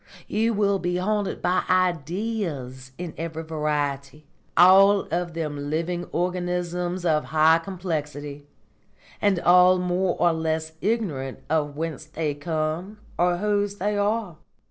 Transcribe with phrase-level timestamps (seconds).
[0.27, 4.25] You will be haunted by Ideas in every variety,
[4.57, 8.47] all of them living organisms of high complexity,
[9.21, 14.37] and all more or less ignorant of whence they come or whose they are.